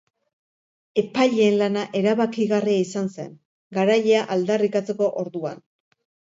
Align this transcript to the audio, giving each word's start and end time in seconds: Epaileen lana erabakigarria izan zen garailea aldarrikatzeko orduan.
Epaileen 1.01 1.57
lana 1.59 1.83
erabakigarria 1.99 2.87
izan 2.87 3.11
zen 3.19 3.37
garailea 3.81 4.27
aldarrikatzeko 4.39 5.15
orduan. 5.27 5.65